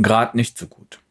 Grad 0.00 0.34
nicht 0.34 0.56
so 0.56 0.66
gut. 0.66 1.01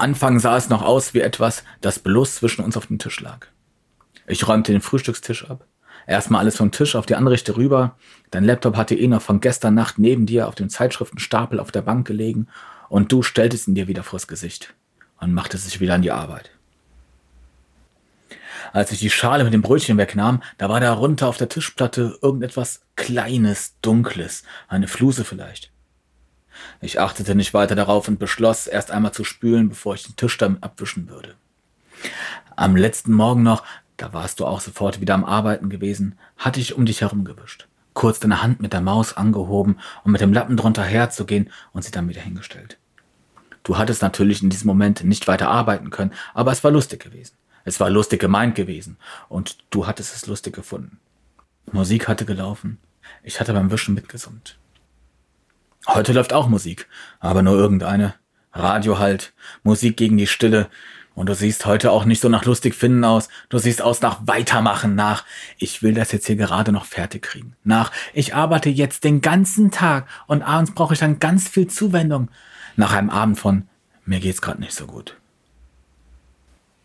Anfang 0.00 0.40
sah 0.40 0.56
es 0.56 0.68
noch 0.68 0.82
aus 0.82 1.14
wie 1.14 1.20
etwas, 1.20 1.64
das 1.80 1.98
bloß 1.98 2.36
zwischen 2.36 2.64
uns 2.64 2.76
auf 2.76 2.86
dem 2.86 2.98
Tisch 2.98 3.20
lag. 3.20 3.46
Ich 4.26 4.46
räumte 4.46 4.72
den 4.72 4.80
Frühstückstisch 4.80 5.48
ab. 5.48 5.66
Erstmal 6.06 6.40
alles 6.40 6.56
vom 6.56 6.72
Tisch 6.72 6.96
auf 6.96 7.06
die 7.06 7.14
Anrichte 7.14 7.56
rüber. 7.56 7.96
Dein 8.30 8.44
Laptop 8.44 8.76
hatte 8.76 8.94
eh 8.94 9.06
noch 9.06 9.22
von 9.22 9.40
gestern 9.40 9.74
Nacht 9.74 9.98
neben 9.98 10.26
dir 10.26 10.48
auf 10.48 10.54
dem 10.54 10.68
Zeitschriftenstapel 10.68 11.60
auf 11.60 11.70
der 11.70 11.82
Bank 11.82 12.06
gelegen 12.06 12.48
und 12.88 13.12
du 13.12 13.22
stelltest 13.22 13.68
ihn 13.68 13.74
dir 13.74 13.88
wieder 13.88 14.02
vors 14.02 14.26
Gesicht 14.26 14.74
und 15.20 15.34
machtest 15.34 15.64
sich 15.64 15.80
wieder 15.80 15.94
an 15.94 16.02
die 16.02 16.12
Arbeit. 16.12 16.50
Als 18.72 18.92
ich 18.92 19.00
die 19.00 19.10
Schale 19.10 19.44
mit 19.44 19.52
dem 19.52 19.62
Brötchen 19.62 19.98
wegnahm, 19.98 20.42
da 20.58 20.68
war 20.68 20.80
darunter 20.80 21.28
auf 21.28 21.36
der 21.36 21.48
Tischplatte 21.48 22.18
irgendetwas 22.22 22.82
Kleines, 22.96 23.76
Dunkles, 23.82 24.44
eine 24.68 24.88
Fluse 24.88 25.24
vielleicht. 25.24 25.72
Ich 26.80 27.00
achtete 27.00 27.34
nicht 27.34 27.54
weiter 27.54 27.74
darauf 27.74 28.08
und 28.08 28.18
beschloss, 28.18 28.66
erst 28.66 28.90
einmal 28.90 29.12
zu 29.12 29.24
spülen, 29.24 29.68
bevor 29.68 29.94
ich 29.94 30.04
den 30.04 30.16
Tisch 30.16 30.36
damit 30.38 30.62
abwischen 30.62 31.08
würde. 31.08 31.34
Am 32.56 32.76
letzten 32.76 33.12
Morgen 33.12 33.42
noch, 33.42 33.62
da 33.96 34.12
warst 34.12 34.40
du 34.40 34.46
auch 34.46 34.60
sofort 34.60 35.00
wieder 35.00 35.14
am 35.14 35.24
Arbeiten 35.24 35.68
gewesen, 35.68 36.18
hatte 36.36 36.60
ich 36.60 36.74
um 36.74 36.86
dich 36.86 37.02
herum 37.02 37.24
gewischt. 37.24 37.68
Kurz 37.92 38.20
deine 38.20 38.42
Hand 38.42 38.60
mit 38.60 38.72
der 38.72 38.80
Maus 38.80 39.16
angehoben, 39.16 39.78
um 40.04 40.12
mit 40.12 40.20
dem 40.20 40.32
Lappen 40.32 40.56
drunter 40.56 40.84
herzugehen 40.84 41.50
und 41.72 41.82
sie 41.82 41.90
dann 41.90 42.08
wieder 42.08 42.20
hingestellt. 42.20 42.78
Du 43.62 43.76
hattest 43.76 44.00
natürlich 44.00 44.42
in 44.42 44.50
diesem 44.50 44.68
Moment 44.68 45.04
nicht 45.04 45.28
weiter 45.28 45.48
arbeiten 45.48 45.90
können, 45.90 46.12
aber 46.32 46.52
es 46.52 46.64
war 46.64 46.70
lustig 46.70 47.02
gewesen. 47.02 47.34
Es 47.64 47.78
war 47.78 47.90
lustig 47.90 48.20
gemeint 48.20 48.54
gewesen 48.54 48.96
und 49.28 49.58
du 49.70 49.86
hattest 49.86 50.14
es 50.16 50.26
lustig 50.26 50.54
gefunden. 50.54 50.98
Musik 51.72 52.08
hatte 52.08 52.24
gelaufen. 52.24 52.78
Ich 53.22 53.38
hatte 53.38 53.52
beim 53.52 53.70
Wischen 53.70 53.94
mitgesummt. 53.94 54.58
Heute 55.86 56.12
läuft 56.12 56.32
auch 56.32 56.48
Musik, 56.48 56.88
aber 57.20 57.42
nur 57.42 57.56
irgendeine. 57.56 58.14
Radio 58.52 58.98
halt, 58.98 59.32
Musik 59.62 59.96
gegen 59.96 60.16
die 60.16 60.26
Stille. 60.26 60.68
Und 61.14 61.28
du 61.28 61.34
siehst 61.34 61.66
heute 61.66 61.90
auch 61.90 62.04
nicht 62.04 62.20
so 62.20 62.28
nach 62.28 62.44
lustig 62.44 62.74
finden 62.74 63.04
aus. 63.04 63.28
Du 63.48 63.58
siehst 63.58 63.82
aus 63.82 64.00
nach 64.00 64.20
weitermachen, 64.26 64.94
nach 64.94 65.24
ich 65.58 65.82
will 65.82 65.94
das 65.94 66.12
jetzt 66.12 66.26
hier 66.26 66.36
gerade 66.36 66.72
noch 66.72 66.84
fertig 66.84 67.22
kriegen. 67.22 67.56
Nach 67.64 67.92
ich 68.12 68.34
arbeite 68.34 68.70
jetzt 68.70 69.04
den 69.04 69.20
ganzen 69.20 69.70
Tag 69.70 70.06
und 70.26 70.42
abends 70.42 70.72
brauche 70.74 70.94
ich 70.94 71.00
dann 71.00 71.18
ganz 71.18 71.48
viel 71.48 71.66
Zuwendung. 71.66 72.30
Nach 72.76 72.92
einem 72.92 73.10
Abend 73.10 73.38
von 73.38 73.68
mir 74.04 74.20
geht's 74.20 74.42
gerade 74.42 74.60
nicht 74.60 74.74
so 74.74 74.86
gut. 74.86 75.16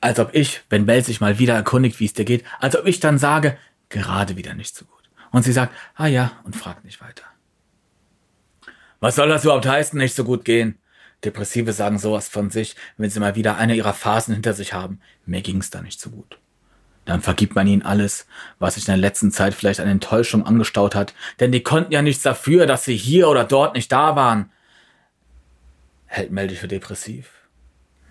Als 0.02 0.20
ob 0.20 0.36
ich, 0.36 0.62
wenn 0.70 0.86
Bell 0.86 1.04
sich 1.04 1.22
mal 1.22 1.40
wieder 1.40 1.56
erkundigt, 1.56 2.00
wie 2.00 2.06
es 2.06 2.14
dir 2.14 2.26
geht, 2.26 2.44
als 2.60 2.78
ob 2.78 2.86
ich 2.86 3.00
dann 3.00 3.18
sage, 3.18 3.58
gerade 3.90 4.36
wieder 4.36 4.54
nicht 4.54 4.76
so 4.76 4.86
gut. 4.86 5.10
Und 5.32 5.44
sie 5.44 5.52
sagt, 5.52 5.74
ah 5.96 6.08
ja, 6.08 6.32
und 6.44 6.56
fragt 6.56 6.86
nicht 6.86 7.02
weiter. 7.02 7.24
Was 9.00 9.16
soll 9.16 9.30
das 9.30 9.44
überhaupt 9.44 9.68
heißen, 9.68 9.98
nicht 9.98 10.16
so 10.16 10.24
gut 10.24 10.46
gehen? 10.46 10.78
Depressive 11.24 11.74
sagen 11.74 11.98
sowas 11.98 12.28
von 12.28 12.50
sich, 12.50 12.76
wenn 12.98 13.10
sie 13.10 13.20
mal 13.20 13.36
wieder 13.36 13.58
eine 13.58 13.76
ihrer 13.76 13.94
Phasen 13.94 14.34
hinter 14.34 14.54
sich 14.54 14.74
haben. 14.74 15.00
Mir 15.26 15.42
ging's 15.42 15.70
da 15.70 15.82
nicht 15.82 16.00
so 16.00 16.10
gut. 16.10 16.38
Dann 17.06 17.22
vergibt 17.22 17.56
man 17.56 17.68
ihnen 17.68 17.84
alles, 17.84 18.26
was 18.58 18.76
sich 18.76 18.88
in 18.88 18.94
der 18.94 18.98
letzten 18.98 19.32
Zeit 19.32 19.54
vielleicht 19.54 19.80
an 19.80 19.88
Enttäuschung 19.88 20.46
angestaut 20.46 20.96
hat, 20.96 21.14
denn 21.40 21.52
die 21.52 21.62
konnten 21.62 21.92
ja 21.92 22.02
nichts 22.02 22.24
dafür, 22.24 22.66
dass 22.66 22.84
sie 22.84 22.98
hier 22.98 23.30
oder 23.30 23.44
dort 23.44 23.76
nicht 23.76 23.92
da 23.92 24.16
waren. 24.16 24.52
Hält 26.08 26.32
melde 26.32 26.54
ich 26.54 26.60
für 26.60 26.68
depressiv? 26.68 27.32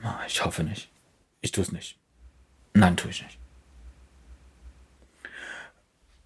Ah, 0.02 0.20
ich 0.28 0.44
hoffe 0.44 0.62
nicht. 0.62 0.90
Ich 1.40 1.50
tu's 1.50 1.72
nicht. 1.72 1.98
Nein, 2.72 2.96
tue 2.96 3.10
ich 3.10 3.22
nicht. 3.22 3.38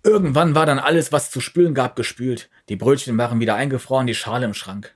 Irgendwann 0.08 0.54
war 0.54 0.64
dann 0.64 0.78
alles, 0.78 1.12
was 1.12 1.30
zu 1.30 1.38
spülen 1.38 1.74
gab, 1.74 1.94
gespült. 1.94 2.48
Die 2.70 2.76
Brötchen 2.76 3.18
waren 3.18 3.40
wieder 3.40 3.56
eingefroren, 3.56 4.06
die 4.06 4.14
Schale 4.14 4.46
im 4.46 4.54
Schrank. 4.54 4.94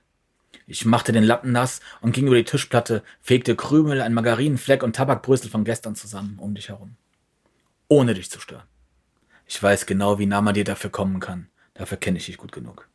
Ich 0.65 0.85
machte 0.85 1.11
den 1.11 1.23
Lappen 1.23 1.51
nass 1.51 1.81
und 2.01 2.13
ging 2.13 2.25
über 2.25 2.35
die 2.35 2.45
Tischplatte, 2.45 3.03
fegte 3.21 3.55
Krümel, 3.55 4.01
ein 4.01 4.15
Margarinenfleck 4.15 4.81
und 4.81 4.95
Tabakbrösel 4.95 5.51
von 5.51 5.65
gestern 5.65 5.93
zusammen 5.93 6.39
um 6.39 6.55
dich 6.55 6.69
herum. 6.69 6.95
Ohne 7.89 8.15
dich 8.15 8.31
zu 8.31 8.39
stören. 8.39 8.63
Ich 9.45 9.61
weiß 9.61 9.85
genau, 9.85 10.17
wie 10.17 10.25
nah 10.25 10.41
man 10.41 10.55
dir 10.55 10.63
dafür 10.63 10.89
kommen 10.89 11.19
kann. 11.19 11.47
Dafür 11.75 11.99
kenne 11.99 12.17
ich 12.17 12.25
dich 12.25 12.37
gut 12.37 12.51
genug. 12.51 12.89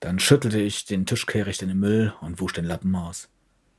Dann 0.00 0.18
schüttelte 0.18 0.58
ich 0.58 0.84
den 0.84 1.06
Tischkehricht 1.06 1.62
in 1.62 1.68
den 1.68 1.78
Müll 1.78 2.12
und 2.20 2.40
wusch 2.40 2.54
den 2.54 2.64
Lappen 2.64 2.92
aus, 2.96 3.28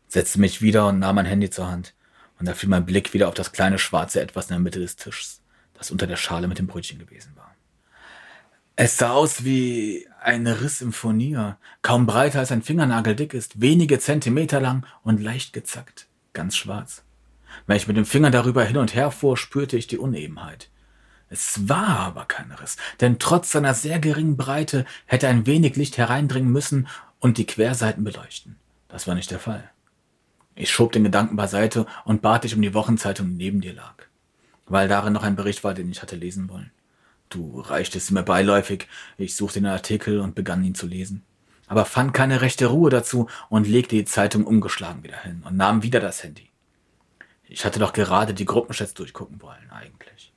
setzte 0.07 0.39
mich 0.39 0.61
wieder 0.61 0.87
und 0.87 0.99
nahm 0.99 1.15
mein 1.15 1.25
Handy 1.25 1.49
zur 1.49 1.69
Hand. 1.69 1.95
Und 2.39 2.47
da 2.47 2.53
fiel 2.53 2.69
mein 2.69 2.85
Blick 2.85 3.13
wieder 3.13 3.27
auf 3.27 3.33
das 3.33 3.51
kleine 3.51 3.77
schwarze 3.77 4.21
Etwas 4.21 4.45
in 4.45 4.53
der 4.53 4.59
Mitte 4.59 4.79
des 4.79 4.95
Tisches 4.95 5.41
das 5.77 5.91
unter 5.91 6.07
der 6.07 6.17
Schale 6.17 6.47
mit 6.47 6.59
dem 6.59 6.67
Brötchen 6.67 6.99
gewesen 6.99 7.33
war. 7.35 7.55
Es 8.75 8.97
sah 8.97 9.11
aus 9.11 9.43
wie 9.43 10.07
ein 10.21 10.45
Riss 10.45 10.81
im 10.81 10.93
Furnier, 10.93 11.57
kaum 11.81 12.05
breiter 12.05 12.39
als 12.39 12.51
ein 12.51 12.61
Fingernagel 12.61 13.15
dick 13.15 13.33
ist, 13.33 13.61
wenige 13.61 13.99
Zentimeter 13.99 14.59
lang 14.59 14.85
und 15.03 15.21
leicht 15.21 15.53
gezackt, 15.53 16.07
ganz 16.33 16.55
schwarz. 16.55 17.03
Wenn 17.65 17.77
ich 17.77 17.87
mit 17.87 17.97
dem 17.97 18.05
Finger 18.05 18.29
darüber 18.29 18.63
hin 18.63 18.77
und 18.77 18.93
her 18.93 19.09
fuhr, 19.09 19.37
spürte 19.37 19.77
ich 19.77 19.87
die 19.87 19.97
Unebenheit. 19.97 20.69
Es 21.29 21.67
war 21.67 21.99
aber 21.99 22.25
kein 22.25 22.51
Riss, 22.51 22.77
denn 23.01 23.19
trotz 23.19 23.51
seiner 23.51 23.73
sehr 23.73 23.99
geringen 23.99 24.37
Breite 24.37 24.85
hätte 25.05 25.27
ein 25.27 25.45
wenig 25.45 25.75
Licht 25.75 25.97
hereindringen 25.97 26.51
müssen 26.51 26.87
und 27.19 27.37
die 27.37 27.47
Querseiten 27.47 28.03
beleuchten. 28.03 28.57
Das 28.89 29.07
war 29.07 29.15
nicht 29.15 29.31
der 29.31 29.39
Fall. 29.39 29.69
Ich 30.55 30.71
schob 30.71 30.91
den 30.91 31.03
Gedanken 31.03 31.35
beiseite 31.35 31.85
und 32.05 32.21
bat 32.21 32.43
dich 32.43 32.55
um 32.55 32.61
die 32.61 32.73
Wochenzeitung, 32.73 33.29
die 33.31 33.45
neben 33.45 33.61
dir 33.61 33.73
lag 33.73 34.07
weil 34.67 34.87
darin 34.87 35.13
noch 35.13 35.23
ein 35.23 35.35
Bericht 35.35 35.63
war, 35.63 35.73
den 35.73 35.91
ich 35.91 36.01
hatte 36.01 36.15
lesen 36.15 36.49
wollen. 36.49 36.71
Du 37.29 37.59
reichtest 37.59 38.11
mir 38.11 38.23
beiläufig, 38.23 38.87
ich 39.17 39.35
suchte 39.35 39.59
den 39.59 39.65
Artikel 39.67 40.19
und 40.19 40.35
begann 40.35 40.63
ihn 40.63 40.75
zu 40.75 40.87
lesen, 40.87 41.23
aber 41.67 41.85
fand 41.85 42.13
keine 42.13 42.41
rechte 42.41 42.67
Ruhe 42.67 42.89
dazu 42.89 43.27
und 43.49 43.67
legte 43.67 43.95
die 43.95 44.05
Zeitung 44.05 44.45
umgeschlagen 44.45 45.03
wieder 45.03 45.21
hin 45.21 45.43
und 45.45 45.57
nahm 45.57 45.83
wieder 45.83 45.99
das 45.99 46.23
Handy. 46.23 46.49
Ich 47.49 47.65
hatte 47.65 47.79
doch 47.79 47.93
gerade 47.93 48.33
die 48.33 48.45
Gruppenchats 48.45 48.93
durchgucken 48.93 49.41
wollen, 49.41 49.69
eigentlich. 49.71 50.33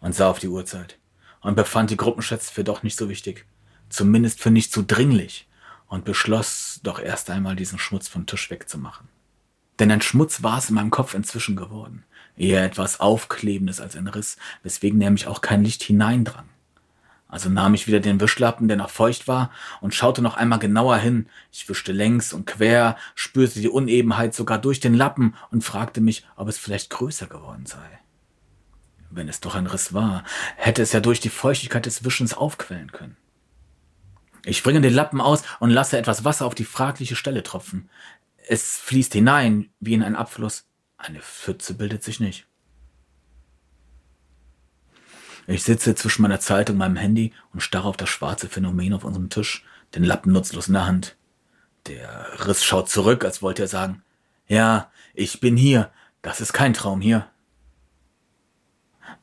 Und 0.00 0.14
sah 0.14 0.28
auf 0.28 0.38
die 0.38 0.48
Uhrzeit 0.48 0.98
und 1.40 1.56
befand 1.56 1.90
die 1.90 1.96
Gruppenchats 1.96 2.50
für 2.50 2.64
doch 2.64 2.82
nicht 2.82 2.96
so 2.96 3.08
wichtig, 3.08 3.46
zumindest 3.88 4.40
für 4.40 4.50
nicht 4.50 4.72
so 4.72 4.84
dringlich 4.86 5.48
und 5.88 6.04
beschloss 6.04 6.80
doch 6.82 7.00
erst 7.00 7.30
einmal 7.30 7.56
diesen 7.56 7.78
Schmutz 7.78 8.08
vom 8.08 8.26
Tisch 8.26 8.50
wegzumachen. 8.50 9.08
Denn 9.78 9.90
ein 9.90 10.02
Schmutz 10.02 10.42
war 10.42 10.58
es 10.58 10.68
in 10.68 10.74
meinem 10.74 10.90
Kopf 10.90 11.14
inzwischen 11.14 11.56
geworden 11.56 12.04
eher 12.38 12.64
etwas 12.64 13.00
Aufklebendes 13.00 13.80
als 13.80 13.96
ein 13.96 14.08
Riss, 14.08 14.36
weswegen 14.62 14.98
nämlich 14.98 15.26
auch 15.26 15.40
kein 15.40 15.64
Licht 15.64 15.82
hineindrang. 15.82 16.48
Also 17.28 17.50
nahm 17.50 17.74
ich 17.74 17.86
wieder 17.86 18.00
den 18.00 18.20
Wischlappen, 18.20 18.68
der 18.68 18.78
noch 18.78 18.88
feucht 18.88 19.28
war, 19.28 19.50
und 19.82 19.94
schaute 19.94 20.22
noch 20.22 20.36
einmal 20.36 20.58
genauer 20.58 20.96
hin. 20.96 21.28
Ich 21.52 21.68
wischte 21.68 21.92
längs 21.92 22.32
und 22.32 22.46
quer, 22.46 22.96
spürte 23.14 23.60
die 23.60 23.68
Unebenheit 23.68 24.34
sogar 24.34 24.58
durch 24.58 24.80
den 24.80 24.94
Lappen 24.94 25.34
und 25.50 25.62
fragte 25.62 26.00
mich, 26.00 26.26
ob 26.36 26.48
es 26.48 26.56
vielleicht 26.56 26.88
größer 26.88 27.26
geworden 27.26 27.66
sei. 27.66 27.86
Wenn 29.10 29.28
es 29.28 29.40
doch 29.40 29.54
ein 29.54 29.66
Riss 29.66 29.92
war, 29.92 30.24
hätte 30.56 30.82
es 30.82 30.92
ja 30.92 31.00
durch 31.00 31.20
die 31.20 31.28
Feuchtigkeit 31.28 31.84
des 31.84 32.04
Wischens 32.04 32.34
aufquellen 32.34 32.92
können. 32.92 33.16
Ich 34.44 34.62
bringe 34.62 34.80
den 34.80 34.94
Lappen 34.94 35.20
aus 35.20 35.42
und 35.60 35.70
lasse 35.70 35.98
etwas 35.98 36.24
Wasser 36.24 36.46
auf 36.46 36.54
die 36.54 36.64
fragliche 36.64 37.16
Stelle 37.16 37.42
tropfen. 37.42 37.90
Es 38.46 38.78
fließt 38.78 39.12
hinein, 39.12 39.68
wie 39.80 39.92
in 39.92 40.02
einen 40.02 40.16
Abfluss, 40.16 40.66
eine 40.98 41.20
Pfütze 41.20 41.74
bildet 41.74 42.02
sich 42.02 42.20
nicht. 42.20 42.46
Ich 45.46 45.62
sitze 45.62 45.94
zwischen 45.94 46.22
meiner 46.22 46.40
Zeitung 46.40 46.74
und 46.74 46.80
meinem 46.80 46.96
Handy 46.96 47.32
und 47.54 47.62
starre 47.62 47.88
auf 47.88 47.96
das 47.96 48.10
schwarze 48.10 48.48
Phänomen 48.48 48.92
auf 48.92 49.04
unserem 49.04 49.30
Tisch, 49.30 49.64
den 49.94 50.04
Lappen 50.04 50.30
nutzlos 50.32 50.68
in 50.68 50.74
der 50.74 50.84
Hand. 50.84 51.16
Der 51.86 52.46
Riss 52.46 52.62
schaut 52.62 52.90
zurück, 52.90 53.24
als 53.24 53.40
wollte 53.40 53.62
er 53.62 53.68
sagen, 53.68 54.02
ja, 54.46 54.90
ich 55.14 55.40
bin 55.40 55.56
hier, 55.56 55.90
das 56.20 56.42
ist 56.42 56.52
kein 56.52 56.74
Traum 56.74 57.00
hier. 57.00 57.30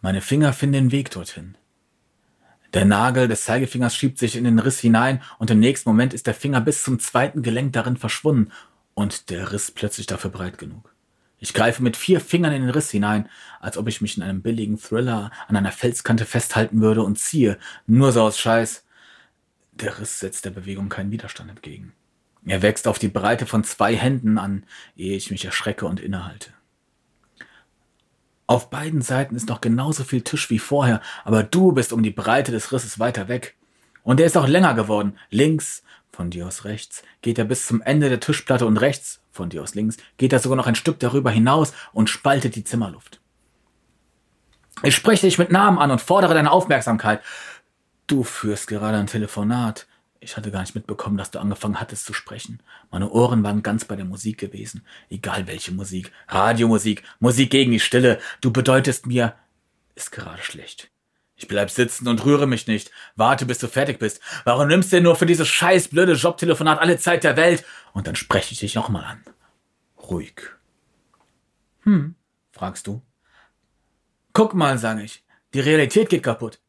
Meine 0.01 0.21
Finger 0.21 0.51
finden 0.53 0.73
den 0.73 0.91
Weg 0.91 1.11
dorthin. 1.11 1.55
Der 2.73 2.85
Nagel 2.85 3.27
des 3.27 3.43
Zeigefingers 3.43 3.95
schiebt 3.95 4.17
sich 4.17 4.35
in 4.35 4.45
den 4.45 4.59
Riss 4.59 4.79
hinein 4.79 5.21
und 5.37 5.51
im 5.51 5.59
nächsten 5.59 5.89
Moment 5.89 6.13
ist 6.13 6.25
der 6.25 6.33
Finger 6.33 6.59
bis 6.59 6.83
zum 6.83 6.99
zweiten 6.99 7.43
Gelenk 7.43 7.73
darin 7.73 7.97
verschwunden 7.97 8.51
und 8.95 9.29
der 9.29 9.51
Riss 9.51 9.69
plötzlich 9.69 10.07
dafür 10.07 10.31
breit 10.31 10.57
genug. 10.57 10.94
Ich 11.39 11.53
greife 11.53 11.83
mit 11.83 11.97
vier 11.97 12.21
Fingern 12.21 12.53
in 12.53 12.61
den 12.61 12.71
Riss 12.71 12.91
hinein, 12.91 13.29
als 13.59 13.77
ob 13.77 13.87
ich 13.87 14.01
mich 14.01 14.17
in 14.17 14.23
einem 14.23 14.41
billigen 14.41 14.77
Thriller 14.77 15.31
an 15.47 15.55
einer 15.55 15.71
Felskante 15.71 16.25
festhalten 16.25 16.81
würde 16.81 17.03
und 17.03 17.19
ziehe, 17.19 17.57
nur 17.87 18.11
so 18.11 18.21
aus 18.21 18.39
Scheiß. 18.39 18.85
Der 19.73 19.99
Riss 19.99 20.19
setzt 20.19 20.45
der 20.45 20.51
Bewegung 20.51 20.89
keinen 20.89 21.11
Widerstand 21.11 21.49
entgegen. 21.49 21.93
Er 22.45 22.61
wächst 22.61 22.87
auf 22.87 22.99
die 22.99 23.09
Breite 23.09 23.45
von 23.45 23.63
zwei 23.63 23.95
Händen 23.95 24.37
an, 24.37 24.63
ehe 24.95 25.17
ich 25.17 25.31
mich 25.31 25.43
erschrecke 25.43 25.85
und 25.85 25.99
innehalte. 25.99 26.51
Auf 28.47 28.69
beiden 28.69 29.01
Seiten 29.01 29.35
ist 29.35 29.49
noch 29.49 29.61
genauso 29.61 30.03
viel 30.03 30.21
Tisch 30.21 30.51
wie 30.51 30.59
vorher, 30.59 31.01
aber 31.23 31.41
du 31.41 31.71
bist 31.71 31.91
um 31.91 32.03
die 32.03 32.11
Breite 32.11 32.51
des 32.51 32.71
Risses 32.71 32.99
weiter 32.99 33.27
weg. 33.27 33.55
Und 34.05 34.19
er 34.19 34.27
ist 34.27 34.37
auch 34.37 34.47
länger 34.47 34.75
geworden. 34.75 35.17
Links, 35.31 35.83
von 36.11 36.29
dir 36.29 36.47
aus 36.47 36.63
rechts, 36.63 37.01
geht 37.21 37.39
er 37.39 37.43
bis 37.43 37.67
zum 37.67 37.81
Ende 37.81 38.07
der 38.07 38.21
Tischplatte 38.21 38.67
und 38.67 38.77
rechts, 38.77 39.19
von 39.31 39.49
dir 39.49 39.63
aus 39.63 39.75
links, 39.75 39.97
geht 40.17 40.31
er 40.31 40.39
sogar 40.39 40.55
noch 40.55 40.67
ein 40.67 40.75
Stück 40.75 40.99
darüber 40.99 41.31
hinaus 41.31 41.73
und 41.91 42.09
spaltet 42.09 42.55
die 42.55 42.63
Zimmerluft. 42.63 43.19
Ich 44.83 44.95
spreche 44.95 45.25
dich 45.25 45.39
mit 45.39 45.51
Namen 45.51 45.79
an 45.79 45.89
und 45.89 46.01
fordere 46.01 46.35
deine 46.35 46.51
Aufmerksamkeit. 46.51 47.21
Du 48.05 48.23
führst 48.23 48.67
gerade 48.67 48.97
ein 48.97 49.07
Telefonat. 49.07 49.87
Ich 50.19 50.37
hatte 50.37 50.51
gar 50.51 50.61
nicht 50.61 50.75
mitbekommen, 50.75 51.17
dass 51.17 51.31
du 51.31 51.39
angefangen 51.39 51.79
hattest 51.79 52.05
zu 52.05 52.13
sprechen. 52.13 52.61
Meine 52.91 53.09
Ohren 53.09 53.43
waren 53.43 53.63
ganz 53.63 53.85
bei 53.85 53.95
der 53.95 54.05
Musik 54.05 54.37
gewesen. 54.37 54.85
Egal 55.09 55.47
welche 55.47 55.71
Musik. 55.71 56.11
Radiomusik, 56.27 57.01
Musik 57.19 57.49
gegen 57.49 57.71
die 57.71 57.79
Stille. 57.79 58.19
Du 58.41 58.51
bedeutest 58.51 59.07
mir, 59.07 59.33
ist 59.95 60.11
gerade 60.11 60.43
schlecht. 60.43 60.91
Ich 61.35 61.47
bleib 61.47 61.69
sitzen 61.69 62.07
und 62.07 62.23
rühre 62.23 62.47
mich 62.47 62.67
nicht. 62.67 62.91
Warte, 63.15 63.45
bis 63.45 63.59
du 63.59 63.67
fertig 63.67 63.99
bist. 63.99 64.21
Warum 64.45 64.67
nimmst 64.67 64.91
du 64.91 64.97
denn 64.97 65.03
nur 65.03 65.15
für 65.15 65.25
dieses 65.25 65.47
scheiß 65.47 65.89
blöde 65.89 66.13
Jobtelefonat 66.13 66.79
alle 66.79 66.97
Zeit 66.97 67.23
der 67.23 67.35
Welt? 67.35 67.65
Und 67.93 68.07
dann 68.07 68.15
spreche 68.15 68.53
ich 68.53 68.59
dich 68.59 68.75
nochmal 68.75 69.03
an. 69.03 69.23
Ruhig. 69.97 70.41
Hm, 71.81 72.15
fragst 72.51 72.87
du. 72.87 73.01
Guck 74.33 74.53
mal, 74.53 74.77
sage 74.77 75.03
ich. 75.03 75.23
Die 75.53 75.59
Realität 75.59 76.09
geht 76.09 76.23
kaputt. 76.23 76.59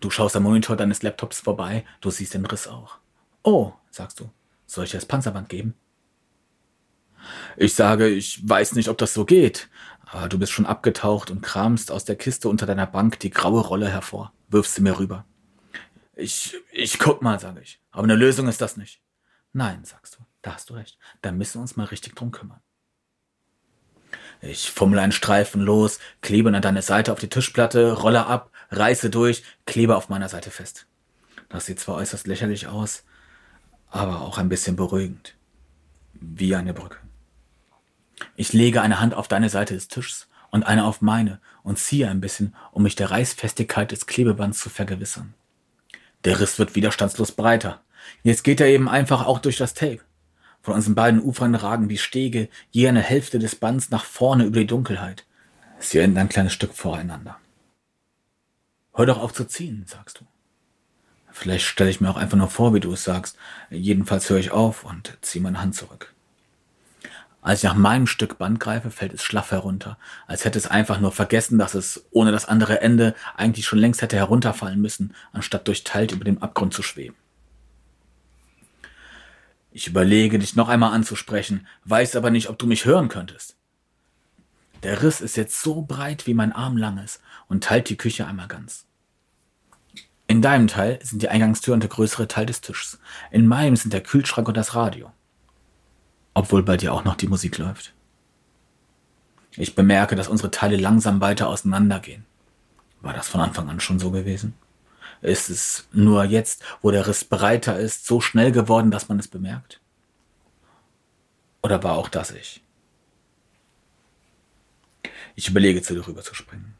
Du 0.00 0.10
schaust 0.10 0.36
am 0.36 0.44
Monitor 0.44 0.76
deines 0.76 1.02
Laptops 1.02 1.40
vorbei, 1.40 1.84
du 2.00 2.10
siehst 2.10 2.34
den 2.34 2.46
Riss 2.46 2.68
auch. 2.68 2.98
Oh, 3.42 3.72
sagst 3.90 4.20
du, 4.20 4.30
soll 4.66 4.84
ich 4.84 4.92
das 4.92 5.06
Panzerband 5.06 5.48
geben? 5.48 5.74
Ich 7.56 7.74
sage, 7.74 8.08
ich 8.08 8.48
weiß 8.48 8.74
nicht, 8.74 8.88
ob 8.88 8.98
das 8.98 9.14
so 9.14 9.24
geht, 9.24 9.68
aber 10.06 10.28
du 10.28 10.38
bist 10.38 10.52
schon 10.52 10.66
abgetaucht 10.66 11.30
und 11.30 11.42
kramst 11.42 11.90
aus 11.90 12.04
der 12.04 12.16
Kiste 12.16 12.48
unter 12.48 12.66
deiner 12.66 12.86
Bank 12.86 13.18
die 13.20 13.30
graue 13.30 13.60
Rolle 13.60 13.88
hervor, 13.88 14.32
wirfst 14.48 14.74
sie 14.74 14.82
mir 14.82 14.98
rüber. 14.98 15.24
Ich, 16.16 16.56
ich 16.70 16.98
guck 16.98 17.22
mal, 17.22 17.40
sage 17.40 17.60
ich, 17.60 17.80
aber 17.90 18.04
eine 18.04 18.14
Lösung 18.14 18.48
ist 18.48 18.60
das 18.60 18.76
nicht. 18.76 19.00
Nein, 19.52 19.84
sagst 19.84 20.16
du, 20.16 20.24
da 20.42 20.54
hast 20.54 20.70
du 20.70 20.74
recht, 20.74 20.98
da 21.22 21.32
müssen 21.32 21.54
wir 21.54 21.62
uns 21.62 21.76
mal 21.76 21.84
richtig 21.84 22.14
drum 22.14 22.30
kümmern. 22.30 22.60
Ich 24.40 24.70
fummle 24.70 25.00
einen 25.00 25.12
Streifen 25.12 25.62
los, 25.62 25.98
klebe 26.20 26.54
an 26.54 26.60
deine 26.60 26.82
Seite 26.82 27.12
auf 27.12 27.18
die 27.18 27.28
Tischplatte, 27.28 27.92
rolle 27.92 28.26
ab, 28.26 28.50
reiße 28.70 29.10
durch, 29.10 29.42
klebe 29.64 29.96
auf 29.96 30.08
meiner 30.08 30.28
Seite 30.28 30.50
fest. 30.50 30.86
Das 31.48 31.66
sieht 31.66 31.80
zwar 31.80 31.96
äußerst 31.96 32.26
lächerlich 32.26 32.66
aus, 32.66 33.04
aber 33.88 34.20
auch 34.20 34.38
ein 34.38 34.48
bisschen 34.48 34.76
beruhigend. 34.76 35.36
Wie 36.14 36.54
eine 36.54 36.74
Brücke. 36.74 36.98
Ich 38.36 38.52
lege 38.52 38.82
eine 38.82 39.00
Hand 39.00 39.14
auf 39.14 39.28
deine 39.28 39.48
Seite 39.48 39.74
des 39.74 39.88
Tisches 39.88 40.28
und 40.50 40.62
eine 40.62 40.84
auf 40.84 41.00
meine 41.00 41.40
und 41.62 41.78
ziehe 41.78 42.08
ein 42.08 42.20
bisschen, 42.20 42.54
um 42.72 42.82
mich 42.84 42.94
der 42.94 43.10
Reißfestigkeit 43.10 43.90
des 43.90 44.06
Klebebands 44.06 44.60
zu 44.60 44.70
vergewissern. 44.70 45.34
Der 46.24 46.40
Riss 46.40 46.58
wird 46.58 46.74
widerstandslos 46.74 47.32
breiter. 47.32 47.82
Jetzt 48.22 48.44
geht 48.44 48.60
er 48.60 48.68
eben 48.68 48.88
einfach 48.88 49.26
auch 49.26 49.38
durch 49.38 49.56
das 49.56 49.74
Tape. 49.74 50.00
Von 50.62 50.74
unseren 50.74 50.94
beiden 50.94 51.20
Ufern 51.20 51.54
ragen 51.54 51.88
die 51.88 51.98
Stege 51.98 52.48
je 52.70 52.88
eine 52.88 53.02
Hälfte 53.02 53.38
des 53.38 53.56
Bands 53.56 53.90
nach 53.90 54.04
vorne 54.04 54.44
über 54.44 54.60
die 54.60 54.66
Dunkelheit. 54.66 55.26
Sie 55.78 55.98
enden 55.98 56.18
ein 56.18 56.28
kleines 56.28 56.52
Stück 56.52 56.72
voreinander. 56.72 57.36
Hör 58.94 59.06
doch 59.06 59.18
auf 59.20 59.34
zu 59.34 59.44
ziehen, 59.44 59.84
sagst 59.86 60.20
du. 60.20 60.24
Vielleicht 61.32 61.66
stelle 61.66 61.90
ich 61.90 62.00
mir 62.00 62.08
auch 62.08 62.16
einfach 62.16 62.38
nur 62.38 62.48
vor, 62.48 62.72
wie 62.74 62.80
du 62.80 62.92
es 62.92 63.02
sagst. 63.02 63.36
Jedenfalls 63.68 64.30
höre 64.30 64.38
ich 64.38 64.52
auf 64.52 64.84
und 64.84 65.18
ziehe 65.20 65.42
meine 65.42 65.60
Hand 65.60 65.74
zurück. 65.74 66.13
Als 67.44 67.58
ich 67.58 67.64
nach 67.64 67.74
meinem 67.74 68.06
Stück 68.06 68.38
Band 68.38 68.58
greife, 68.58 68.90
fällt 68.90 69.12
es 69.12 69.22
schlaff 69.22 69.50
herunter, 69.50 69.98
als 70.26 70.46
hätte 70.46 70.58
es 70.58 70.66
einfach 70.66 70.98
nur 70.98 71.12
vergessen, 71.12 71.58
dass 71.58 71.74
es 71.74 72.06
ohne 72.10 72.32
das 72.32 72.46
andere 72.46 72.80
Ende 72.80 73.14
eigentlich 73.36 73.66
schon 73.66 73.78
längst 73.78 74.00
hätte 74.00 74.16
herunterfallen 74.16 74.80
müssen, 74.80 75.14
anstatt 75.34 75.68
durchteilt 75.68 76.12
über 76.12 76.24
dem 76.24 76.42
Abgrund 76.42 76.72
zu 76.72 76.82
schweben. 76.82 77.14
Ich 79.72 79.86
überlege, 79.86 80.38
dich 80.38 80.56
noch 80.56 80.70
einmal 80.70 80.94
anzusprechen, 80.94 81.66
weiß 81.84 82.16
aber 82.16 82.30
nicht, 82.30 82.48
ob 82.48 82.58
du 82.58 82.66
mich 82.66 82.86
hören 82.86 83.08
könntest. 83.08 83.56
Der 84.82 85.02
Riss 85.02 85.20
ist 85.20 85.36
jetzt 85.36 85.60
so 85.60 85.82
breit, 85.82 86.26
wie 86.26 86.34
mein 86.34 86.52
Arm 86.52 86.78
lang 86.78 86.96
ist 86.96 87.20
und 87.48 87.62
teilt 87.62 87.90
die 87.90 87.98
Küche 87.98 88.26
einmal 88.26 88.48
ganz. 88.48 88.86
In 90.28 90.40
deinem 90.40 90.68
Teil 90.68 90.98
sind 91.02 91.20
die 91.20 91.28
Eingangstür 91.28 91.74
und 91.74 91.80
der 91.80 91.90
größere 91.90 92.26
Teil 92.26 92.46
des 92.46 92.62
Tisches. 92.62 92.98
In 93.30 93.46
meinem 93.46 93.76
sind 93.76 93.92
der 93.92 94.02
Kühlschrank 94.02 94.48
und 94.48 94.56
das 94.56 94.74
Radio. 94.74 95.12
Obwohl 96.34 96.62
bei 96.62 96.76
dir 96.76 96.92
auch 96.92 97.04
noch 97.04 97.14
die 97.14 97.28
Musik 97.28 97.58
läuft. 97.58 97.94
Ich 99.56 99.76
bemerke, 99.76 100.16
dass 100.16 100.28
unsere 100.28 100.50
Teile 100.50 100.76
langsam 100.76 101.20
weiter 101.20 101.48
auseinandergehen. 101.48 102.26
War 103.00 103.12
das 103.12 103.28
von 103.28 103.40
Anfang 103.40 103.68
an 103.68 103.80
schon 103.80 104.00
so 104.00 104.10
gewesen? 104.10 104.54
Ist 105.22 105.48
es 105.48 105.88
nur 105.92 106.24
jetzt, 106.24 106.62
wo 106.82 106.90
der 106.90 107.06
Riss 107.06 107.24
breiter 107.24 107.78
ist, 107.78 108.06
so 108.06 108.20
schnell 108.20 108.50
geworden, 108.50 108.90
dass 108.90 109.08
man 109.08 109.18
es 109.18 109.28
bemerkt? 109.28 109.80
Oder 111.62 111.82
war 111.82 111.94
auch 111.94 112.08
das 112.08 112.32
ich? 112.32 112.62
Ich 115.36 115.48
überlege, 115.48 115.82
zu 115.82 115.94
dir 115.94 116.06
rüber 116.06 116.22
zu 116.22 116.34
springen. 116.34 116.74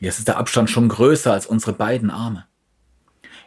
Jetzt 0.00 0.18
ist 0.18 0.28
der 0.28 0.36
Abstand 0.36 0.70
schon 0.70 0.88
größer 0.88 1.32
als 1.32 1.46
unsere 1.46 1.72
beiden 1.72 2.10
Arme. 2.10 2.46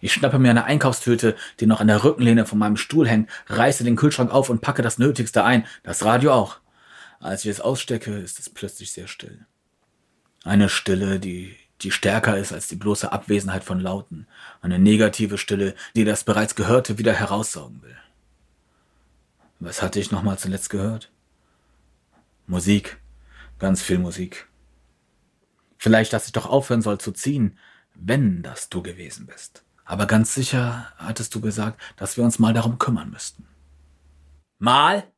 Ich 0.01 0.13
schnappe 0.13 0.39
mir 0.39 0.49
eine 0.49 0.65
Einkaufstüte, 0.65 1.35
die 1.59 1.67
noch 1.67 1.79
an 1.79 1.87
der 1.87 2.03
Rückenlehne 2.03 2.45
von 2.45 2.57
meinem 2.57 2.75
Stuhl 2.75 3.07
hängt, 3.07 3.29
reiße 3.47 3.83
den 3.83 3.95
Kühlschrank 3.95 4.31
auf 4.31 4.49
und 4.49 4.61
packe 4.61 4.81
das 4.81 4.97
Nötigste 4.97 5.43
ein, 5.43 5.65
das 5.83 6.03
Radio 6.03 6.33
auch. 6.33 6.57
Als 7.19 7.45
ich 7.45 7.51
es 7.51 7.61
ausstecke, 7.61 8.17
ist 8.17 8.39
es 8.39 8.49
plötzlich 8.49 8.91
sehr 8.91 9.07
still. 9.07 9.45
Eine 10.43 10.69
Stille, 10.69 11.19
die, 11.19 11.55
die 11.81 11.91
stärker 11.91 12.35
ist 12.37 12.51
als 12.51 12.67
die 12.67 12.75
bloße 12.75 13.11
Abwesenheit 13.11 13.63
von 13.63 13.79
Lauten. 13.79 14.27
Eine 14.61 14.79
negative 14.79 15.37
Stille, 15.37 15.75
die 15.95 16.03
das 16.03 16.23
bereits 16.23 16.55
Gehörte 16.55 16.97
wieder 16.97 17.13
heraussaugen 17.13 17.83
will. 17.83 17.95
Was 19.59 19.83
hatte 19.83 19.99
ich 19.99 20.09
nochmal 20.09 20.39
zuletzt 20.39 20.71
gehört? 20.71 21.11
Musik. 22.47 22.97
Ganz 23.59 23.83
viel 23.83 23.99
Musik. 23.99 24.47
Vielleicht, 25.77 26.13
dass 26.13 26.25
ich 26.25 26.31
doch 26.31 26.47
aufhören 26.47 26.81
soll 26.81 26.97
zu 26.97 27.11
ziehen, 27.11 27.59
wenn 27.93 28.41
das 28.41 28.69
du 28.69 28.81
gewesen 28.81 29.27
bist. 29.27 29.63
Aber 29.85 30.05
ganz 30.05 30.33
sicher 30.33 30.91
hattest 30.97 31.35
du 31.35 31.41
gesagt, 31.41 31.81
dass 31.97 32.17
wir 32.17 32.23
uns 32.23 32.39
mal 32.39 32.53
darum 32.53 32.77
kümmern 32.77 33.09
müssten. 33.09 33.47
Mal? 34.57 35.11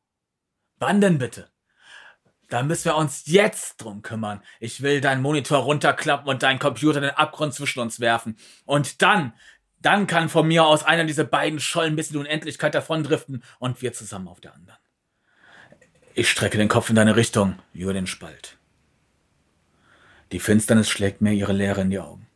Wann 0.78 1.00
denn 1.00 1.18
bitte? 1.18 1.48
Da 2.48 2.62
müssen 2.62 2.86
wir 2.86 2.96
uns 2.96 3.24
jetzt 3.26 3.78
drum 3.78 4.02
kümmern. 4.02 4.42
Ich 4.60 4.82
will 4.82 5.00
deinen 5.00 5.22
Monitor 5.22 5.58
runterklappen 5.58 6.28
und 6.28 6.42
deinen 6.42 6.58
Computer 6.58 6.98
in 6.98 7.04
den 7.04 7.16
Abgrund 7.16 7.54
zwischen 7.54 7.80
uns 7.80 8.00
werfen. 8.00 8.36
Und 8.64 9.02
dann, 9.02 9.32
dann 9.80 10.06
kann 10.06 10.28
von 10.28 10.46
mir 10.46 10.64
aus 10.64 10.84
einer 10.84 11.04
dieser 11.04 11.24
beiden 11.24 11.60
Schollen 11.60 11.96
bis 11.96 12.08
in 12.08 12.14
die 12.14 12.18
Unendlichkeit 12.20 12.74
davondriften 12.74 13.42
und 13.58 13.82
wir 13.82 13.92
zusammen 13.92 14.28
auf 14.28 14.40
der 14.40 14.54
anderen. 14.54 14.78
Ich 16.14 16.30
strecke 16.30 16.58
den 16.58 16.68
Kopf 16.68 16.90
in 16.90 16.96
deine 16.96 17.16
Richtung, 17.16 17.58
über 17.72 17.92
den 17.92 18.06
Spalt. 18.06 18.56
Die 20.32 20.38
Finsternis 20.38 20.88
schlägt 20.88 21.20
mir 21.20 21.32
ihre 21.32 21.52
Leere 21.52 21.80
in 21.80 21.90
die 21.90 21.98
Augen. 21.98 22.26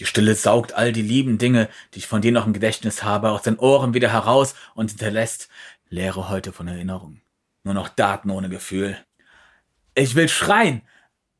Die 0.00 0.06
Stille 0.06 0.34
saugt 0.34 0.72
all 0.72 0.92
die 0.92 1.02
lieben 1.02 1.36
Dinge, 1.36 1.68
die 1.92 1.98
ich 1.98 2.06
von 2.06 2.22
dir 2.22 2.32
noch 2.32 2.46
im 2.46 2.54
Gedächtnis 2.54 3.02
habe, 3.02 3.30
aus 3.30 3.42
den 3.42 3.58
Ohren 3.58 3.92
wieder 3.92 4.10
heraus 4.10 4.54
und 4.74 4.90
hinterlässt 4.90 5.50
Leere 5.90 6.30
heute 6.30 6.52
von 6.52 6.66
Erinnerung. 6.68 7.20
Nur 7.64 7.74
noch 7.74 7.90
Daten 7.90 8.30
ohne 8.30 8.48
Gefühl. 8.48 8.96
Ich 9.94 10.14
will 10.14 10.30
schreien, 10.30 10.80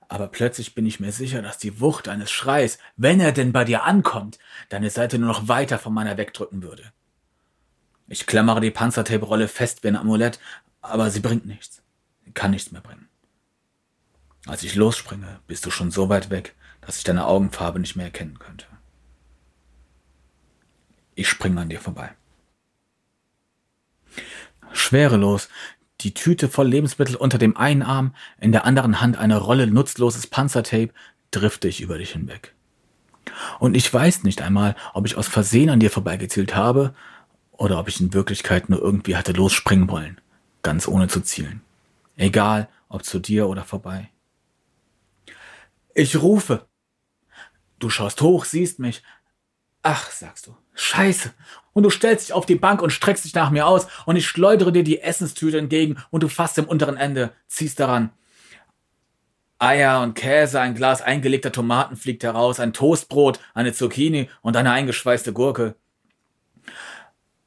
aber 0.08 0.26
plötzlich 0.28 0.74
bin 0.74 0.84
ich 0.84 1.00
mir 1.00 1.10
sicher, 1.10 1.40
dass 1.40 1.56
die 1.56 1.80
Wucht 1.80 2.06
eines 2.06 2.30
Schreis, 2.30 2.78
wenn 2.96 3.18
er 3.18 3.32
denn 3.32 3.52
bei 3.52 3.64
dir 3.64 3.84
ankommt, 3.84 4.38
deine 4.68 4.90
Seite 4.90 5.18
nur 5.18 5.28
noch 5.28 5.48
weiter 5.48 5.78
von 5.78 5.94
meiner 5.94 6.18
wegdrücken 6.18 6.62
würde. 6.62 6.92
Ich 8.08 8.26
klammere 8.26 8.60
die 8.60 8.70
Panzertape-Rolle 8.70 9.48
fest 9.48 9.84
wie 9.84 9.88
ein 9.88 9.96
Amulett, 9.96 10.38
aber 10.82 11.10
sie 11.10 11.20
bringt 11.20 11.46
nichts. 11.46 11.80
Sie 12.26 12.32
kann 12.32 12.50
nichts 12.50 12.72
mehr 12.72 12.82
bringen. 12.82 13.08
Als 14.46 14.64
ich 14.64 14.74
losspringe, 14.74 15.40
bist 15.46 15.64
du 15.64 15.70
schon 15.70 15.90
so 15.90 16.10
weit 16.10 16.28
weg, 16.28 16.54
dass 16.90 16.98
ich 16.98 17.04
deine 17.04 17.26
Augenfarbe 17.26 17.78
nicht 17.78 17.94
mehr 17.94 18.06
erkennen 18.06 18.40
könnte. 18.40 18.66
Ich 21.14 21.28
springe 21.28 21.60
an 21.60 21.68
dir 21.68 21.78
vorbei. 21.78 22.10
Schwerelos, 24.72 25.48
die 26.00 26.14
Tüte 26.14 26.48
voll 26.48 26.66
Lebensmittel 26.66 27.14
unter 27.14 27.38
dem 27.38 27.56
einen 27.56 27.82
Arm, 27.82 28.12
in 28.40 28.50
der 28.50 28.64
anderen 28.64 29.00
Hand 29.00 29.16
eine 29.16 29.36
Rolle 29.36 29.68
nutzloses 29.68 30.26
Panzertape, 30.26 30.92
drifte 31.30 31.68
ich 31.68 31.80
über 31.80 31.96
dich 31.96 32.10
hinweg. 32.10 32.56
Und 33.60 33.76
ich 33.76 33.94
weiß 33.94 34.24
nicht 34.24 34.42
einmal, 34.42 34.74
ob 34.92 35.06
ich 35.06 35.14
aus 35.14 35.28
Versehen 35.28 35.70
an 35.70 35.78
dir 35.78 35.92
vorbeigezielt 35.92 36.56
habe 36.56 36.92
oder 37.52 37.78
ob 37.78 37.86
ich 37.86 38.00
in 38.00 38.14
Wirklichkeit 38.14 38.68
nur 38.68 38.82
irgendwie 38.82 39.14
hatte 39.14 39.30
losspringen 39.30 39.88
wollen, 39.88 40.20
ganz 40.62 40.88
ohne 40.88 41.06
zu 41.06 41.20
zielen. 41.20 41.60
Egal, 42.16 42.68
ob 42.88 43.04
zu 43.04 43.20
dir 43.20 43.46
oder 43.46 43.62
vorbei. 43.62 44.10
Ich 45.94 46.20
rufe. 46.20 46.68
Du 47.80 47.90
schaust 47.90 48.20
hoch, 48.22 48.44
siehst 48.44 48.78
mich. 48.78 49.02
Ach, 49.82 50.10
sagst 50.10 50.46
du, 50.46 50.56
scheiße. 50.74 51.32
Und 51.72 51.82
du 51.82 51.90
stellst 51.90 52.28
dich 52.28 52.34
auf 52.34 52.46
die 52.46 52.54
Bank 52.54 52.82
und 52.82 52.90
streckst 52.90 53.24
dich 53.24 53.34
nach 53.34 53.50
mir 53.50 53.66
aus 53.66 53.86
und 54.04 54.16
ich 54.16 54.28
schleudere 54.28 54.70
dir 54.70 54.84
die 54.84 55.00
Essenstüte 55.00 55.58
entgegen 55.58 55.96
und 56.10 56.22
du 56.22 56.28
fasst 56.28 56.58
im 56.58 56.66
unteren 56.66 56.96
Ende, 56.96 57.32
ziehst 57.48 57.80
daran. 57.80 58.10
Eier 59.58 60.02
und 60.02 60.14
Käse, 60.14 60.60
ein 60.60 60.74
Glas 60.74 61.02
eingelegter 61.02 61.52
Tomaten 61.52 61.96
fliegt 61.96 62.22
heraus, 62.22 62.60
ein 62.60 62.72
Toastbrot, 62.72 63.40
eine 63.54 63.72
Zucchini 63.72 64.30
und 64.42 64.56
eine 64.56 64.72
eingeschweißte 64.72 65.32
Gurke. 65.32 65.74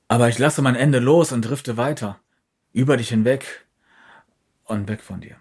Aber 0.08 0.30
ich 0.30 0.38
lasse 0.38 0.62
mein 0.62 0.76
Ende 0.76 1.00
los 1.00 1.32
und 1.32 1.42
drifte 1.44 1.78
weiter, 1.78 2.20
über 2.72 2.98
dich 2.98 3.10
hinweg 3.10 3.66
und 4.66 4.88
weg 4.88 5.02
von 5.02 5.22
dir. 5.22 5.36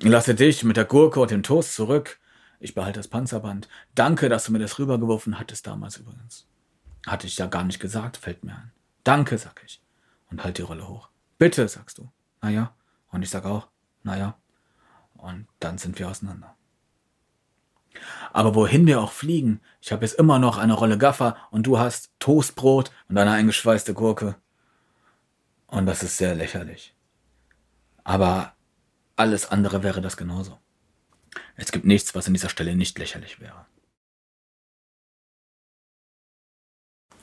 Lasse 0.00 0.34
dich 0.34 0.62
mit 0.62 0.76
der 0.76 0.84
Gurke 0.84 1.20
und 1.20 1.30
dem 1.30 1.42
Toast 1.42 1.74
zurück. 1.74 2.20
Ich 2.60 2.74
behalte 2.74 2.98
das 2.98 3.08
Panzerband. 3.08 3.68
Danke, 3.94 4.28
dass 4.28 4.44
du 4.44 4.52
mir 4.52 4.58
das 4.58 4.78
rübergeworfen 4.78 5.38
hattest 5.38 5.66
damals 5.66 5.96
übrigens. 5.96 6.46
Hatte 7.06 7.26
ich 7.26 7.38
ja 7.38 7.46
gar 7.46 7.64
nicht 7.64 7.80
gesagt, 7.80 8.16
fällt 8.16 8.44
mir 8.44 8.56
ein. 8.56 8.72
Danke, 9.04 9.38
sag 9.38 9.62
ich. 9.64 9.80
Und 10.30 10.42
halt 10.42 10.58
die 10.58 10.62
Rolle 10.62 10.88
hoch. 10.88 11.08
Bitte, 11.38 11.68
sagst 11.68 11.98
du. 11.98 12.10
Naja. 12.40 12.74
Und 13.10 13.22
ich 13.22 13.30
sag 13.30 13.44
auch, 13.44 13.68
naja. 14.02 14.36
Und 15.14 15.46
dann 15.60 15.78
sind 15.78 15.98
wir 15.98 16.08
auseinander. 16.08 16.54
Aber 18.32 18.54
wohin 18.54 18.86
wir 18.86 19.00
auch 19.00 19.12
fliegen, 19.12 19.60
ich 19.80 19.92
habe 19.92 20.04
jetzt 20.04 20.18
immer 20.18 20.38
noch 20.38 20.58
eine 20.58 20.74
Rolle 20.74 20.98
Gaffer 20.98 21.36
und 21.50 21.66
du 21.66 21.78
hast 21.78 22.10
Toastbrot 22.18 22.90
und 23.08 23.16
eine 23.16 23.30
eingeschweißte 23.30 23.94
Gurke. 23.94 24.36
Und 25.66 25.86
das 25.86 26.02
ist 26.02 26.16
sehr 26.16 26.34
lächerlich. 26.34 26.94
Aber 28.04 28.54
alles 29.16 29.50
andere 29.50 29.82
wäre 29.82 30.00
das 30.00 30.16
genauso. 30.16 30.58
Es 31.56 31.72
gibt 31.72 31.84
nichts, 31.84 32.14
was 32.14 32.26
an 32.26 32.34
dieser 32.34 32.48
Stelle 32.48 32.76
nicht 32.76 32.98
lächerlich 32.98 33.40
wäre. 33.40 33.66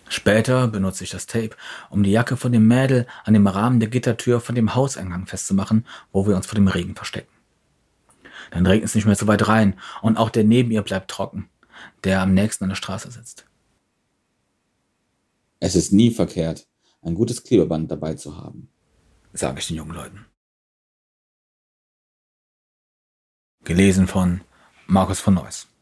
Später 0.09 0.67
benutze 0.67 1.03
ich 1.03 1.09
das 1.09 1.25
Tape, 1.25 1.55
um 1.89 2.03
die 2.03 2.11
Jacke 2.11 2.37
von 2.37 2.51
dem 2.51 2.67
Mädel 2.67 3.07
an 3.23 3.33
dem 3.33 3.47
Rahmen 3.47 3.79
der 3.79 3.89
Gittertür 3.89 4.39
von 4.39 4.53
dem 4.53 4.75
Hauseingang 4.75 5.25
festzumachen, 5.25 5.87
wo 6.11 6.27
wir 6.27 6.35
uns 6.35 6.45
vor 6.45 6.55
dem 6.55 6.67
Regen 6.67 6.95
verstecken. 6.95 7.31
Dann 8.51 8.67
regnet 8.67 8.89
es 8.89 8.95
nicht 8.95 9.05
mehr 9.05 9.15
so 9.15 9.25
weit 9.25 9.47
rein 9.47 9.79
und 10.03 10.17
auch 10.17 10.29
der 10.29 10.43
neben 10.43 10.69
ihr 10.69 10.83
bleibt 10.83 11.09
trocken, 11.09 11.49
der 12.03 12.21
am 12.21 12.35
nächsten 12.35 12.65
an 12.65 12.69
der 12.69 12.75
Straße 12.75 13.09
sitzt. 13.09 13.47
Es 15.59 15.75
ist 15.75 15.93
nie 15.93 16.11
verkehrt, 16.11 16.67
ein 17.01 17.15
gutes 17.15 17.43
Klebeband 17.43 17.89
dabei 17.89 18.13
zu 18.13 18.37
haben, 18.37 18.69
sage 19.33 19.59
ich 19.59 19.67
den 19.67 19.77
jungen 19.77 19.95
Leuten. 19.95 20.25
Gelesen 23.63 24.07
von 24.07 24.41
Markus 24.87 25.21
von 25.21 25.35
Neuss. 25.35 25.72